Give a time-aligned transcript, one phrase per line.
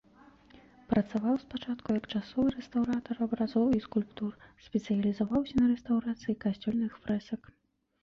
[0.93, 4.31] Працаваў спачатку як часовы рэстаўратар абразоў і скульптур,
[4.71, 7.41] спецыялізаваўся на рэстаўрацыі касцельных фрэсак.